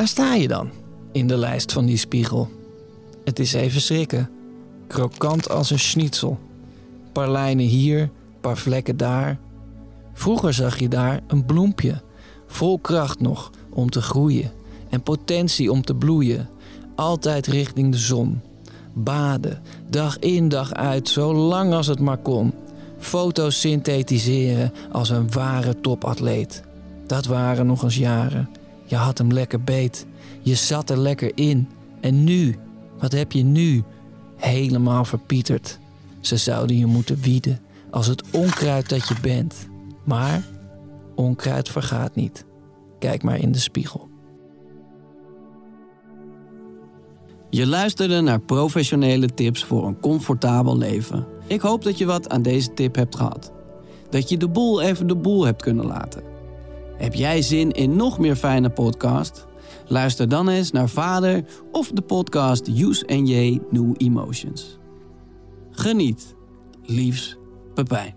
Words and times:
Daar 0.00 0.08
sta 0.08 0.34
je 0.34 0.48
dan, 0.48 0.70
in 1.12 1.26
de 1.26 1.36
lijst 1.36 1.72
van 1.72 1.86
die 1.86 1.96
spiegel. 1.96 2.48
Het 3.24 3.38
is 3.38 3.52
even 3.52 3.80
schrikken. 3.80 4.30
Krokant 4.86 5.48
als 5.50 5.70
een 5.70 5.78
schnitzel. 5.78 6.38
Paar 7.12 7.30
lijnen 7.30 7.66
hier, 7.66 8.10
paar 8.40 8.56
vlekken 8.56 8.96
daar. 8.96 9.38
Vroeger 10.12 10.54
zag 10.54 10.78
je 10.78 10.88
daar 10.88 11.20
een 11.26 11.44
bloempje, 11.44 12.02
vol 12.46 12.78
kracht 12.78 13.20
nog 13.20 13.50
om 13.70 13.90
te 13.90 14.02
groeien 14.02 14.52
en 14.88 15.02
potentie 15.02 15.72
om 15.72 15.82
te 15.82 15.94
bloeien. 15.94 16.48
Altijd 16.94 17.46
richting 17.46 17.92
de 17.92 17.98
zon. 17.98 18.40
Baden, 18.92 19.62
dag 19.88 20.18
in 20.18 20.48
dag 20.48 20.72
uit, 20.72 21.08
zo 21.08 21.34
lang 21.34 21.72
als 21.72 21.86
het 21.86 22.00
maar 22.00 22.18
kon. 22.18 22.52
Foto's 22.98 23.60
synthetiseren 23.60 24.72
als 24.92 25.10
een 25.10 25.30
ware 25.30 25.80
topatleet. 25.80 26.62
Dat 27.06 27.26
waren 27.26 27.66
nog 27.66 27.82
eens 27.82 27.96
jaren. 27.96 28.59
Je 28.90 28.96
had 28.96 29.18
hem 29.18 29.32
lekker 29.32 29.62
beet. 29.62 30.06
Je 30.40 30.54
zat 30.54 30.90
er 30.90 30.98
lekker 30.98 31.32
in. 31.34 31.68
En 32.00 32.24
nu, 32.24 32.56
wat 32.98 33.12
heb 33.12 33.32
je 33.32 33.42
nu? 33.42 33.82
Helemaal 34.36 35.04
verpieterd. 35.04 35.78
Ze 36.20 36.36
zouden 36.36 36.78
je 36.78 36.86
moeten 36.86 37.20
wieden 37.20 37.60
als 37.90 38.06
het 38.06 38.30
onkruid 38.30 38.88
dat 38.88 39.08
je 39.08 39.14
bent. 39.22 39.68
Maar 40.04 40.42
onkruid 41.14 41.68
vergaat 41.68 42.14
niet. 42.14 42.44
Kijk 42.98 43.22
maar 43.22 43.38
in 43.38 43.52
de 43.52 43.58
spiegel. 43.58 44.08
Je 47.50 47.66
luisterde 47.66 48.20
naar 48.20 48.40
professionele 48.40 49.34
tips 49.34 49.64
voor 49.64 49.86
een 49.86 50.00
comfortabel 50.00 50.76
leven. 50.76 51.26
Ik 51.46 51.60
hoop 51.60 51.84
dat 51.84 51.98
je 51.98 52.06
wat 52.06 52.28
aan 52.28 52.42
deze 52.42 52.74
tip 52.74 52.94
hebt 52.94 53.16
gehad. 53.16 53.52
Dat 54.08 54.28
je 54.28 54.36
de 54.36 54.48
boel 54.48 54.80
even 54.80 55.06
de 55.06 55.16
boel 55.16 55.44
hebt 55.44 55.62
kunnen 55.62 55.86
laten. 55.86 56.29
Heb 57.00 57.14
jij 57.14 57.42
zin 57.42 57.70
in 57.70 57.96
nog 57.96 58.18
meer 58.18 58.36
fijne 58.36 58.70
podcast? 58.70 59.46
Luister 59.86 60.28
dan 60.28 60.48
eens 60.48 60.70
naar 60.70 60.88
Vader 60.88 61.44
of 61.72 61.90
de 61.90 62.02
podcast 62.02 62.68
Use 62.68 63.06
and 63.06 63.28
J 63.28 63.58
New 63.70 63.94
Emotions. 63.96 64.78
Geniet. 65.70 66.34
Liefs, 66.82 67.36
Pepijn. 67.74 68.14